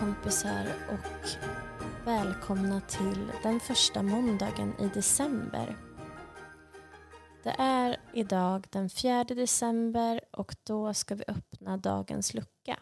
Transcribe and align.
kompisar 0.00 0.66
och 0.88 1.28
välkomna 2.04 2.80
till 2.80 3.32
den 3.42 3.60
första 3.60 4.02
måndagen 4.02 4.74
i 4.80 4.88
december. 4.88 5.76
Det 7.42 7.54
är 7.58 8.00
idag 8.14 8.66
den 8.70 8.90
4 8.90 9.24
december 9.24 10.20
och 10.32 10.56
då 10.62 10.94
ska 10.94 11.14
vi 11.14 11.24
öppna 11.28 11.76
dagens 11.76 12.34
lucka. 12.34 12.80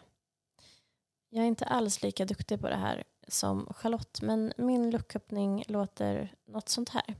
Jag 1.29 1.43
är 1.43 1.47
inte 1.47 1.65
alls 1.65 2.01
lika 2.01 2.25
duktig 2.25 2.61
på 2.61 2.69
det 2.69 2.75
här 2.75 3.03
som 3.27 3.73
Charlotte 3.73 4.21
men 4.21 4.53
min 4.57 4.91
lucköppning 4.91 5.63
låter 5.67 6.35
något 6.45 6.69
sånt 6.69 6.89
här. 6.89 7.15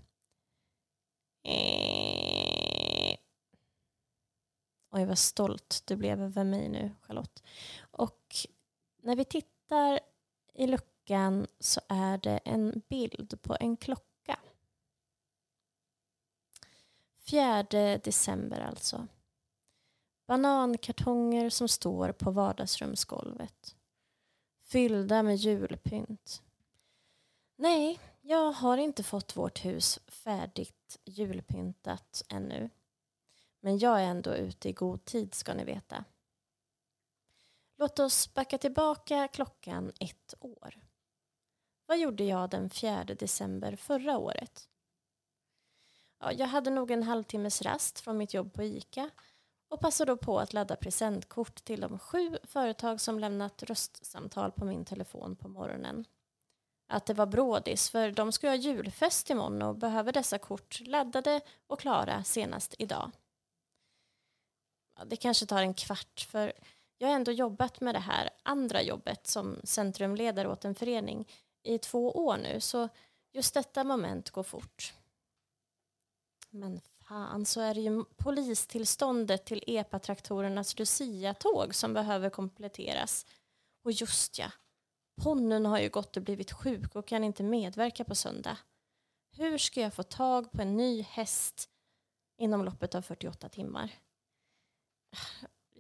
Oj 4.92 5.06
vad 5.06 5.18
stolt 5.18 5.84
du 5.86 5.96
blev 5.96 6.22
över 6.22 6.44
mig 6.44 6.70
nu 6.70 6.92
Charlotte. 7.02 7.44
Och 7.92 8.36
när 9.02 9.16
vi 9.16 9.26
tittar 9.26 9.59
i 10.54 10.68
luckan 10.68 11.48
så 11.60 11.82
är 11.88 12.18
det 12.18 12.38
en 12.38 12.82
bild 12.90 13.42
på 13.42 13.58
en 13.60 13.78
klocka. 13.78 14.40
4 17.30 17.64
december 17.98 18.60
alltså. 18.60 19.08
Banankartonger 20.26 21.50
som 21.50 21.68
står 21.68 22.12
på 22.12 22.32
vardagsrumsgolvet. 22.32 23.76
Fyllda 24.64 25.24
med 25.24 25.36
julpynt. 25.36 26.42
Nej, 27.56 28.00
jag 28.22 28.52
har 28.52 28.78
inte 28.78 29.04
fått 29.04 29.38
vårt 29.38 29.66
hus 29.66 30.00
färdigt 30.08 31.00
julpyntat 31.06 32.24
ännu. 32.30 32.70
Men 33.60 33.78
jag 33.78 34.02
är 34.02 34.06
ändå 34.06 34.34
ute 34.34 34.70
i 34.70 34.74
god 34.74 35.06
tid 35.06 35.34
ska 35.34 35.54
ni 35.54 35.64
veta. 35.64 36.04
Låt 37.80 38.00
oss 38.00 38.34
backa 38.34 38.58
tillbaka 38.58 39.28
klockan 39.28 39.92
ett 40.00 40.34
år. 40.40 40.76
Vad 41.86 42.00
gjorde 42.00 42.24
jag 42.24 42.50
den 42.50 42.70
4 42.70 43.04
december 43.04 43.76
förra 43.76 44.18
året? 44.18 44.70
Ja, 46.20 46.32
jag 46.32 46.48
hade 46.48 46.70
nog 46.70 46.92
en 46.92 47.04
halvtimmes 47.04 47.62
rast 47.62 48.00
från 48.00 48.18
mitt 48.18 48.34
jobb 48.34 48.54
på 48.54 48.64
ICA 48.64 49.10
och 49.68 49.80
passade 49.80 50.12
då 50.12 50.18
på 50.18 50.40
att 50.40 50.54
ladda 50.54 50.76
presentkort 50.76 51.64
till 51.64 51.82
de 51.82 52.00
sju 52.00 52.38
företag 52.44 53.02
som 53.02 53.20
lämnat 53.20 53.64
röstsamtal 53.64 54.52
på 54.52 54.66
min 54.66 54.86
telefon 54.86 55.36
på 55.36 55.48
morgonen. 55.48 56.06
Att 56.88 57.06
det 57.06 57.14
var 57.14 57.26
brådis, 57.26 57.90
för 57.90 58.12
de 58.12 58.32
ska 58.32 58.48
ha 58.48 58.56
julfest 58.56 59.30
imorgon 59.30 59.62
och 59.62 59.76
behöver 59.76 60.12
dessa 60.12 60.38
kort 60.38 60.80
laddade 60.80 61.42
och 61.68 61.80
klara 61.80 62.24
senast 62.24 62.76
idag. 62.80 63.12
Ja, 64.98 65.06
det 65.06 65.16
kanske 65.16 65.46
tar 65.46 65.62
en 65.62 65.74
kvart, 65.74 66.28
för 66.30 66.54
jag 67.02 67.08
har 67.08 67.16
ändå 67.16 67.32
jobbat 67.32 67.82
med 67.82 67.96
det 67.96 68.00
här 68.00 68.30
andra 68.44 68.82
jobbet 68.82 69.28
som 69.28 69.62
centrumledare 69.64 70.50
åt 70.50 70.66
en 70.66 70.76
förening 70.76 71.28
i 71.64 71.78
två 71.78 72.12
år 72.12 72.38
nu, 72.38 72.60
så 72.60 72.90
just 73.32 73.54
detta 73.54 73.84
moment 73.84 74.30
går 74.30 74.44
fort. 74.44 74.94
Men 76.50 76.82
fan, 77.08 77.46
så 77.46 77.62
är 77.62 77.74
det 77.74 77.82
ju 77.82 78.04
polistillståndet 78.04 79.46
till 79.46 79.64
epatraktorernas 79.68 80.80
Lucia-tåg 80.80 81.76
som 81.76 81.94
behöver 81.94 82.30
kompletteras. 82.30 83.26
Och 83.84 83.92
just 83.92 84.40
ja, 84.40 84.52
ponnyn 85.22 85.66
har 85.66 85.80
ju 85.80 85.90
gått 85.90 86.18
och 86.18 86.24
blivit 86.24 86.52
sjuk 86.52 86.96
och 86.96 87.08
kan 87.08 87.24
inte 87.24 87.44
medverka 87.44 88.04
på 88.04 88.16
söndag. 88.16 88.58
Hur 89.38 89.58
ska 89.58 89.82
jag 89.82 89.94
få 89.94 90.04
tag 90.04 90.52
på 90.52 90.62
en 90.62 90.78
ny 90.78 91.02
häst 91.02 91.70
inom 92.38 92.66
loppet 92.66 92.96
av 92.96 93.02
48 93.02 93.50
timmar? 93.50 93.92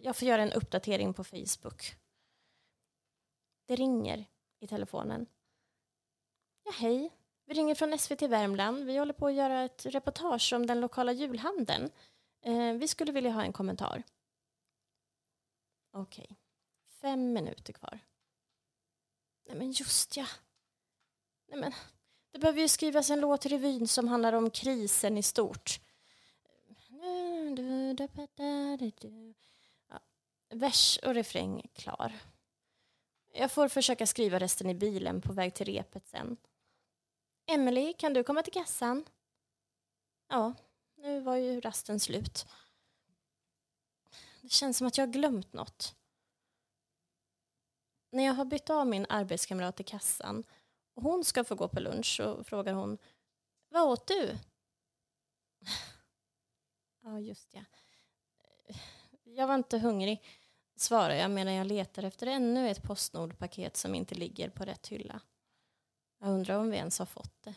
Jag 0.01 0.15
får 0.15 0.27
göra 0.27 0.41
en 0.41 0.53
uppdatering 0.53 1.13
på 1.13 1.23
Facebook. 1.23 1.95
Det 3.65 3.75
ringer 3.75 4.25
i 4.59 4.67
telefonen. 4.67 5.25
Ja, 6.63 6.71
hej. 6.71 7.11
Vi 7.45 7.53
ringer 7.53 7.75
från 7.75 7.99
SVT 7.99 8.21
Värmland. 8.21 8.85
Vi 8.85 8.97
håller 8.97 9.13
på 9.13 9.27
att 9.27 9.33
göra 9.33 9.63
ett 9.63 9.85
reportage 9.85 10.53
om 10.53 10.65
den 10.65 10.79
lokala 10.79 11.11
julhandeln. 11.11 11.91
Eh, 12.41 12.73
vi 12.73 12.87
skulle 12.87 13.11
vilja 13.11 13.31
ha 13.31 13.43
en 13.43 13.53
kommentar. 13.53 14.03
Okej. 15.91 16.23
Okay. 16.23 16.37
Fem 17.01 17.33
minuter 17.33 17.73
kvar. 17.73 17.99
Nej 19.45 19.57
men 19.57 19.71
just 19.71 20.17
ja. 20.17 20.25
Nej 21.47 21.59
men, 21.59 21.73
det 22.31 22.39
behöver 22.39 22.61
ju 22.61 22.67
skrivas 22.67 23.09
en 23.09 23.19
låt 23.19 23.41
till 23.41 23.51
revyn 23.51 23.87
som 23.87 24.07
handlar 24.07 24.33
om 24.33 24.49
krisen 24.49 25.17
i 25.17 25.23
stort 25.23 25.79
vers 30.49 30.99
och 31.03 31.13
refräng 31.13 31.69
klar. 31.73 32.19
Jag 33.33 33.51
får 33.51 33.67
försöka 33.67 34.07
skriva 34.07 34.39
resten 34.39 34.69
i 34.69 34.75
bilen 34.75 35.21
på 35.21 35.33
väg 35.33 35.53
till 35.53 35.65
repet 35.65 36.07
sen. 36.07 36.37
Emily, 37.45 37.93
kan 37.93 38.13
du 38.13 38.23
komma 38.23 38.43
till 38.43 38.53
kassan? 38.53 39.05
Ja, 40.27 40.53
nu 40.95 41.19
var 41.19 41.35
ju 41.35 41.61
rasten 41.61 41.99
slut. 41.99 42.47
Det 44.41 44.49
känns 44.49 44.77
som 44.77 44.87
att 44.87 44.97
jag 44.97 45.07
har 45.07 45.13
glömt 45.13 45.53
något. 45.53 45.95
När 48.11 48.23
jag 48.23 48.33
har 48.33 48.45
bytt 48.45 48.69
av 48.69 48.87
min 48.87 49.05
arbetskamrat 49.09 49.79
i 49.79 49.83
kassan 49.83 50.43
och 50.93 51.03
hon 51.03 51.23
ska 51.23 51.43
få 51.43 51.55
gå 51.55 51.67
på 51.67 51.79
lunch 51.79 52.15
så 52.17 52.43
frågar 52.43 52.73
hon 52.73 52.97
Vad 53.69 53.89
åt 53.89 54.07
du? 54.07 54.37
Ja, 57.01 57.19
just 57.19 57.53
ja. 57.53 57.61
Jag 59.23 59.47
var 59.47 59.55
inte 59.55 59.77
hungrig 59.77 60.23
svarar 60.79 61.15
jag 61.15 61.31
medan 61.31 61.53
jag 61.53 61.67
letar 61.67 62.03
efter 62.03 62.27
ännu 62.27 62.69
ett 62.69 62.83
Postnordpaket 62.83 63.77
som 63.77 63.95
inte 63.95 64.15
ligger 64.15 64.49
på 64.49 64.65
rätt 64.65 64.87
hylla. 64.87 65.21
Jag 66.19 66.29
undrar 66.29 66.59
om 66.59 66.69
vi 66.69 66.77
ens 66.77 66.99
har 66.99 67.05
fått 67.05 67.43
det. 67.43 67.55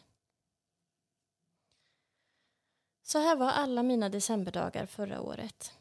Så 3.02 3.18
här 3.18 3.36
var 3.36 3.50
alla 3.50 3.82
mina 3.82 4.08
decemberdagar 4.08 4.86
förra 4.86 5.20
året. 5.20 5.72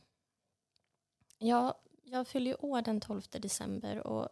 Ja, 1.38 1.82
jag 2.04 2.28
fyller 2.28 2.66
år 2.66 2.82
den 2.82 3.02
12 3.02 3.22
december 3.32 4.08
och 4.08 4.30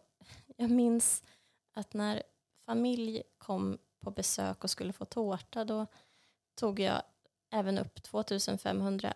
jag 0.56 0.70
minns 0.70 1.22
att 1.72 1.94
när 1.94 2.22
familj 2.64 3.22
kom 3.38 3.78
på 4.00 4.10
besök 4.10 4.64
och 4.64 4.70
skulle 4.70 4.92
få 4.92 5.04
tårta 5.04 5.64
då 5.64 5.86
tog 6.54 6.80
jag 6.80 7.02
även 7.50 7.78
upp 7.78 8.02
2500 8.02 9.14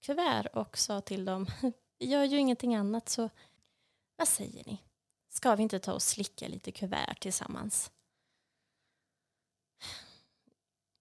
kuvert 0.00 0.46
och 0.46 0.78
sa 0.78 1.00
till 1.00 1.24
dem 1.24 1.46
vi 1.98 2.06
gör 2.06 2.24
ju 2.24 2.38
ingenting 2.38 2.74
annat 2.74 3.08
så 3.08 3.30
vad 4.16 4.28
säger 4.28 4.64
ni? 4.66 4.82
Ska 5.28 5.54
vi 5.54 5.62
inte 5.62 5.78
ta 5.78 5.92
och 5.92 6.02
slicka 6.02 6.48
lite 6.48 6.72
kuvert 6.72 7.20
tillsammans? 7.20 7.92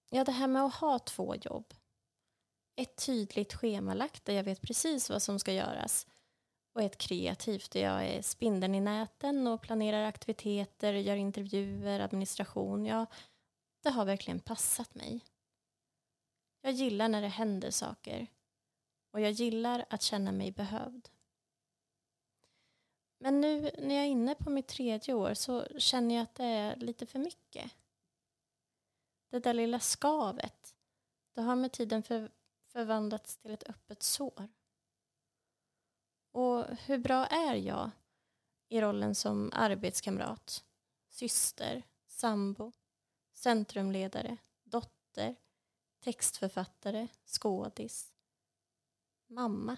Ja, 0.09 0.23
det 0.23 0.31
här 0.31 0.47
med 0.47 0.63
att 0.63 0.75
ha 0.75 0.99
två 0.99 1.35
jobb. 1.35 1.73
Ett 2.75 3.05
tydligt 3.05 3.53
schemalagt 3.53 4.25
där 4.25 4.33
jag 4.33 4.43
vet 4.43 4.61
precis 4.61 5.09
vad 5.09 5.21
som 5.21 5.39
ska 5.39 5.53
göras 5.53 6.07
och 6.73 6.81
ett 6.81 6.97
kreativt 6.97 7.71
där 7.71 7.81
jag 7.81 8.05
är 8.05 8.21
spindeln 8.21 8.75
i 8.75 8.79
näten 8.79 9.47
och 9.47 9.61
planerar 9.61 10.03
aktiviteter, 10.03 10.93
gör 10.93 11.15
intervjuer, 11.15 11.99
administration. 11.99 12.85
Ja, 12.85 13.05
det 13.83 13.89
har 13.89 14.05
verkligen 14.05 14.39
passat 14.39 14.95
mig. 14.95 15.25
Jag 16.61 16.73
gillar 16.73 17.09
när 17.09 17.21
det 17.21 17.27
händer 17.27 17.71
saker 17.71 18.27
och 19.17 19.21
jag 19.21 19.31
gillar 19.31 19.85
att 19.89 20.01
känna 20.01 20.31
mig 20.31 20.51
behövd. 20.51 21.09
Men 23.17 23.41
nu 23.41 23.61
när 23.61 23.95
jag 23.95 24.03
är 24.03 24.09
inne 24.09 24.35
på 24.35 24.49
mitt 24.49 24.67
tredje 24.67 25.13
år 25.13 25.33
så 25.33 25.79
känner 25.79 26.15
jag 26.15 26.23
att 26.23 26.35
det 26.35 26.43
är 26.43 26.75
lite 26.75 27.05
för 27.05 27.19
mycket. 27.19 27.71
Det 29.29 29.39
där 29.39 29.53
lilla 29.53 29.79
skavet, 29.79 30.75
det 31.33 31.41
har 31.41 31.55
med 31.55 31.71
tiden 31.71 32.03
för, 32.03 32.31
förvandlats 32.67 33.37
till 33.37 33.51
ett 33.51 33.69
öppet 33.69 34.03
sår. 34.03 34.47
Och 36.31 36.65
hur 36.65 36.97
bra 36.97 37.25
är 37.25 37.55
jag 37.55 37.91
i 38.69 38.81
rollen 38.81 39.15
som 39.15 39.51
arbetskamrat, 39.53 40.65
syster, 41.09 41.83
sambo, 42.07 42.71
centrumledare, 43.33 44.37
dotter, 44.63 45.35
textförfattare, 45.99 47.07
skådis, 47.25 48.13
mamma. 49.27 49.77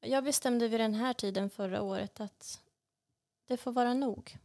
Jag 0.00 0.24
bestämde 0.24 0.68
vid 0.68 0.80
den 0.80 0.94
här 0.94 1.14
tiden 1.14 1.50
förra 1.50 1.82
året 1.82 2.20
att 2.20 2.62
det 3.46 3.56
får 3.56 3.72
vara 3.72 3.94
nog. 3.94 4.38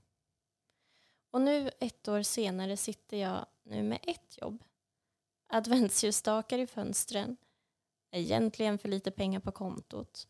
Och 1.29 1.41
nu 1.41 1.71
ett 1.79 2.07
år 2.07 2.21
senare 2.21 2.77
sitter 2.77 3.17
jag 3.17 3.45
nu 3.63 3.83
med 3.83 3.99
ett 4.03 4.37
jobb. 4.41 4.63
Adventsljusstakar 5.47 6.59
i 6.59 6.67
fönstren. 6.67 7.37
Egentligen 8.11 8.77
för 8.77 8.89
lite 8.89 9.11
pengar 9.11 9.39
på 9.39 9.51
kontot. 9.51 10.27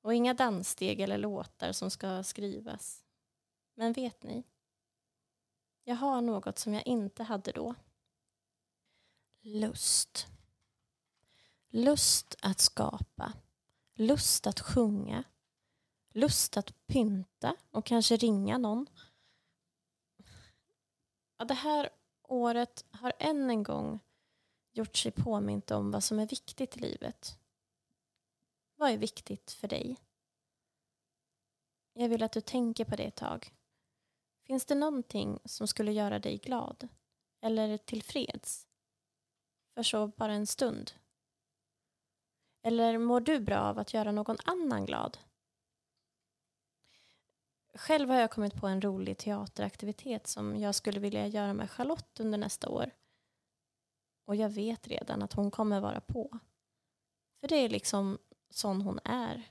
Och 0.00 0.14
inga 0.14 0.34
danssteg 0.34 1.00
eller 1.00 1.18
låtar 1.18 1.72
som 1.72 1.90
ska 1.90 2.22
skrivas. 2.22 3.04
Men 3.74 3.92
vet 3.92 4.22
ni? 4.22 4.44
Jag 5.84 5.96
har 5.96 6.20
något 6.20 6.58
som 6.58 6.74
jag 6.74 6.86
inte 6.86 7.22
hade 7.22 7.52
då. 7.52 7.74
Lust. 9.40 10.26
Lust 11.72 12.36
att 12.42 12.60
skapa, 12.60 13.32
lust 13.94 14.46
att 14.46 14.60
sjunga, 14.60 15.24
lust 16.12 16.56
att 16.56 16.86
pynta 16.86 17.56
och 17.70 17.86
kanske 17.86 18.16
ringa 18.16 18.58
någon. 18.58 18.86
Ja, 21.36 21.44
det 21.44 21.54
här 21.54 21.90
året 22.22 22.84
har 22.90 23.12
än 23.18 23.50
en 23.50 23.62
gång 23.62 24.00
gjort 24.72 24.96
sig 24.96 25.12
påmint 25.12 25.70
om 25.70 25.90
vad 25.90 26.04
som 26.04 26.18
är 26.18 26.26
viktigt 26.26 26.76
i 26.76 26.80
livet. 26.80 27.38
Vad 28.76 28.90
är 28.90 28.98
viktigt 28.98 29.50
för 29.50 29.68
dig? 29.68 29.96
Jag 31.92 32.08
vill 32.08 32.22
att 32.22 32.32
du 32.32 32.40
tänker 32.40 32.84
på 32.84 32.96
det 32.96 33.04
ett 33.04 33.16
tag. 33.16 33.54
Finns 34.46 34.66
det 34.66 34.74
någonting 34.74 35.38
som 35.44 35.68
skulle 35.68 35.92
göra 35.92 36.18
dig 36.18 36.38
glad 36.38 36.88
eller 37.40 37.78
tillfreds? 37.78 38.66
För 39.74 39.82
så 39.82 40.06
bara 40.06 40.32
en 40.32 40.46
stund. 40.46 40.92
Eller 42.62 42.98
mår 42.98 43.20
du 43.20 43.40
bra 43.40 43.58
av 43.58 43.78
att 43.78 43.94
göra 43.94 44.12
någon 44.12 44.36
annan 44.44 44.86
glad? 44.86 45.18
Själv 47.74 48.08
har 48.08 48.20
jag 48.20 48.30
kommit 48.30 48.54
på 48.54 48.66
en 48.66 48.82
rolig 48.82 49.18
teateraktivitet 49.18 50.26
som 50.26 50.56
jag 50.56 50.74
skulle 50.74 51.00
vilja 51.00 51.26
göra 51.26 51.54
med 51.54 51.70
Charlotte 51.70 52.20
under 52.20 52.38
nästa 52.38 52.68
år. 52.68 52.90
Och 54.24 54.36
jag 54.36 54.48
vet 54.48 54.88
redan 54.88 55.22
att 55.22 55.32
hon 55.32 55.50
kommer 55.50 55.80
vara 55.80 56.00
på. 56.00 56.38
För 57.40 57.48
det 57.48 57.56
är 57.56 57.68
liksom 57.68 58.18
sån 58.50 58.82
hon 58.82 58.98
är. 59.04 59.50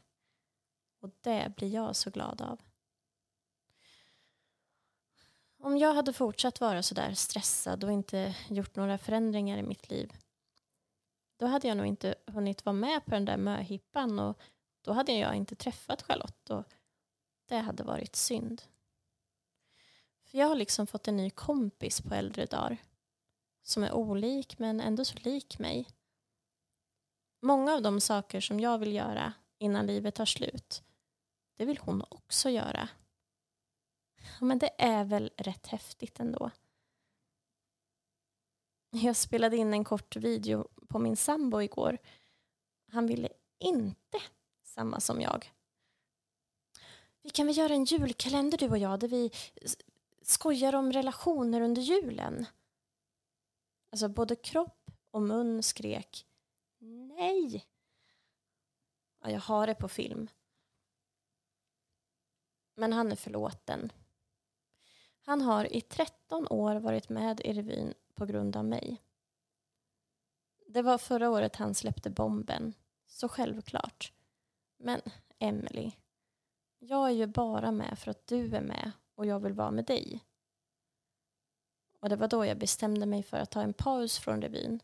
Och 1.00 1.10
det 1.22 1.54
blir 1.56 1.68
jag 1.68 1.96
så 1.96 2.10
glad 2.10 2.42
av. 2.42 2.62
Om 5.58 5.78
jag 5.78 5.94
hade 5.94 6.14
fortsatt 6.14 6.62
vara 6.62 6.84
så 6.84 6.96
där 6.96 7.14
stressad 7.14 7.84
och 7.84 7.92
inte 7.92 8.36
gjort 8.50 8.76
några 8.76 8.98
förändringar 8.98 9.58
i 9.58 9.64
mitt 9.64 9.90
liv 9.90 10.14
då 11.40 11.46
hade 11.46 11.68
jag 11.68 11.78
nog 11.78 11.86
inte 11.86 12.16
hunnit 12.26 12.66
vara 12.66 12.74
med 12.74 13.06
på 13.06 13.12
den 13.12 13.26
där 13.26 13.38
möhippan 13.38 14.20
och 14.20 14.40
då 14.82 14.94
hade 14.94 15.12
jag 15.12 15.36
inte 15.36 15.56
träffat 15.56 16.02
Charlotte 16.02 16.50
och 16.50 16.64
det 17.48 17.58
hade 17.58 17.84
varit 17.84 18.16
synd. 18.16 18.62
För 20.26 20.38
jag 20.38 20.48
har 20.48 20.56
liksom 20.56 20.88
fått 20.88 21.08
en 21.08 21.18
ny 21.18 21.30
kompis 21.30 22.02
på 22.02 22.16
äldre 22.16 22.46
dagar 22.46 22.78
som 23.64 23.84
är 23.84 23.94
olik 23.94 24.60
men 24.60 24.82
ändå 24.82 25.06
så 25.06 25.18
lik 25.20 25.60
mig. 25.60 25.88
Många 27.42 27.74
av 27.74 27.82
de 27.82 28.02
saker 28.02 28.42
som 28.42 28.60
jag 28.60 28.78
vill 28.78 28.94
göra 28.94 29.34
innan 29.58 29.86
livet 29.86 30.16
tar 30.16 30.26
slut 30.26 30.84
det 31.60 31.66
vill 31.66 31.78
hon 31.78 32.04
också 32.10 32.50
göra. 32.50 32.90
Men 34.42 34.60
det 34.60 34.72
är 34.78 35.04
väl 35.04 35.32
rätt 35.38 35.68
häftigt 35.68 36.20
ändå. 36.20 36.52
Jag 38.90 39.16
spelade 39.16 39.58
in 39.58 39.74
en 39.74 39.84
kort 39.84 40.16
video 40.16 40.68
på 40.88 41.00
min 41.00 41.16
sambo 41.16 41.62
igår. 41.62 41.98
Han 42.92 43.08
ville 43.08 43.30
inte 43.60 44.22
samma 44.64 45.00
som 45.00 45.22
jag. 45.22 45.52
Vi 47.22 47.30
kan 47.30 47.48
väl 47.48 47.58
göra 47.58 47.74
en 47.74 47.86
julkalender 47.86 48.58
du 48.58 48.70
och 48.70 48.78
jag 48.78 49.00
där 49.00 49.08
vi 49.08 49.32
skojar 50.22 50.76
om 50.76 50.92
relationer 50.92 51.62
under 51.62 51.82
julen. 51.82 52.46
Alltså 53.92 54.08
både 54.10 54.36
kropp 54.36 54.92
och 55.12 55.22
mun 55.22 55.64
skrek 55.64 56.26
nej. 56.80 57.66
Ja, 59.22 59.30
jag 59.30 59.40
har 59.40 59.68
det 59.68 59.76
på 59.76 59.88
film. 59.88 60.28
Men 62.76 62.94
han 62.94 63.12
är 63.12 63.16
förlåten. 63.16 63.92
Han 65.22 65.42
har 65.42 65.74
i 65.74 65.82
13 65.82 66.48
år 66.48 66.76
varit 66.76 67.10
med 67.10 67.42
i 67.42 67.54
revyn 67.54 67.94
på 68.19 68.25
grund 68.25 68.56
av 68.56 68.66
mig. 68.66 69.01
Det 70.68 70.81
var 70.81 70.98
förra 70.98 71.30
året 71.30 71.56
han 71.56 71.75
släppte 71.75 72.10
bomben, 72.10 72.74
så 73.07 73.30
självklart. 73.30 74.13
Men 74.77 75.01
Emily, 75.39 75.92
jag 76.80 77.07
är 77.07 77.13
ju 77.13 77.27
bara 77.27 77.71
med 77.71 78.00
för 78.00 78.12
att 78.12 78.27
du 78.27 78.56
är 78.56 78.62
med 78.62 78.92
och 79.16 79.25
jag 79.25 79.39
vill 79.39 79.54
vara 79.54 79.71
med 79.71 79.86
dig. 79.86 80.25
Och 82.00 82.10
det 82.10 82.16
var 82.16 82.27
då 82.27 82.45
jag 82.45 82.57
bestämde 82.57 83.06
mig 83.06 83.24
för 83.24 83.38
att 83.38 83.51
ta 83.51 83.62
en 83.62 83.74
paus 83.74 84.19
från 84.19 84.42
revyn. 84.42 84.80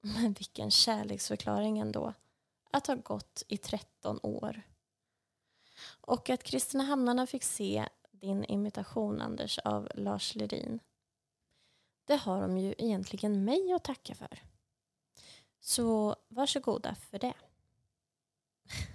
Men 0.00 0.32
vilken 0.32 0.70
kärleksförklaring 0.70 1.78
ändå. 1.78 2.14
Att 2.70 2.86
ha 2.86 2.94
gått 2.94 3.42
i 3.48 3.56
13 3.56 4.20
år. 4.22 4.62
Och 6.00 6.30
att 6.30 6.42
Kristinehamnarna 6.42 7.26
fick 7.26 7.42
se 7.42 7.88
din 8.10 8.44
imitation, 8.44 9.20
Anders, 9.20 9.58
av 9.58 9.88
Lars 9.94 10.34
Lerin. 10.34 10.80
Det 12.06 12.16
har 12.16 12.40
de 12.40 12.58
ju 12.58 12.74
egentligen 12.78 13.44
mig 13.44 13.72
att 13.72 13.84
tacka 13.84 14.14
för. 14.14 14.42
Så 15.60 16.16
varsågoda 16.28 16.94
för 16.94 17.18
det. 17.18 17.34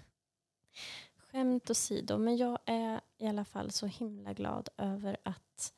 Skämt 1.18 1.70
åsido, 1.70 2.18
men 2.18 2.38
jag 2.38 2.60
är 2.66 3.02
i 3.18 3.28
alla 3.28 3.46
fall 3.46 3.72
så 3.72 3.86
himla 3.86 4.34
glad 4.34 4.70
över 4.78 5.18
att 5.24 5.74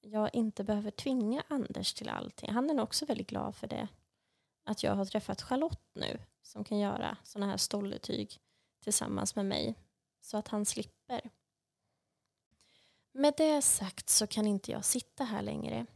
jag 0.00 0.34
inte 0.34 0.64
behöver 0.64 0.90
tvinga 0.90 1.42
Anders 1.48 1.94
till 1.94 2.08
allting. 2.08 2.50
Han 2.50 2.70
är 2.70 2.74
nog 2.74 2.84
också 2.84 3.06
väldigt 3.06 3.30
glad 3.30 3.54
för 3.54 3.66
det. 3.66 3.88
Att 4.64 4.82
jag 4.82 4.94
har 4.94 5.04
träffat 5.04 5.42
Charlotte 5.42 5.88
nu 5.94 6.18
som 6.42 6.64
kan 6.64 6.78
göra 6.78 7.16
sådana 7.24 7.50
här 7.50 7.56
stolletyg 7.56 8.40
tillsammans 8.80 9.36
med 9.36 9.46
mig 9.46 9.74
så 10.20 10.36
att 10.36 10.48
han 10.48 10.64
slipper. 10.64 11.30
Med 13.12 13.34
det 13.36 13.62
sagt 13.62 14.08
så 14.08 14.26
kan 14.26 14.46
inte 14.46 14.72
jag 14.72 14.84
sitta 14.84 15.24
här 15.24 15.42
längre. 15.42 15.86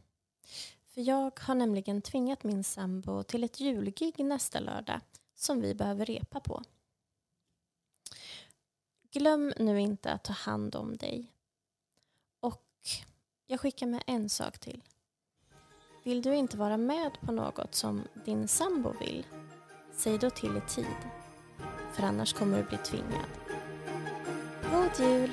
För 0.87 1.01
jag 1.01 1.39
har 1.39 1.55
nämligen 1.55 2.01
tvingat 2.01 2.43
min 2.43 2.63
sambo 2.63 3.23
till 3.23 3.43
ett 3.43 3.59
julgig 3.59 4.25
nästa 4.25 4.59
lördag 4.59 4.99
som 5.35 5.61
vi 5.61 5.75
behöver 5.75 6.05
repa 6.05 6.39
på. 6.39 6.63
Glöm 9.11 9.53
nu 9.57 9.81
inte 9.81 10.11
att 10.11 10.23
ta 10.23 10.33
hand 10.33 10.75
om 10.75 10.97
dig. 10.97 11.31
Och 12.39 12.65
jag 13.47 13.59
skickar 13.59 13.87
med 13.87 14.03
en 14.07 14.29
sak 14.29 14.59
till. 14.59 14.83
Vill 16.03 16.21
du 16.21 16.35
inte 16.35 16.57
vara 16.57 16.77
med 16.77 17.11
på 17.21 17.31
något 17.31 17.75
som 17.75 18.01
din 18.25 18.47
sambo 18.47 18.93
vill? 18.99 19.25
Säg 19.91 20.17
då 20.17 20.29
till 20.29 20.57
i 20.57 20.61
tid. 20.69 20.97
För 21.93 22.03
annars 22.03 22.33
kommer 22.33 22.57
du 22.57 22.63
bli 22.63 22.77
tvingad. 22.77 23.29
God 24.71 25.07
jul! 25.07 25.31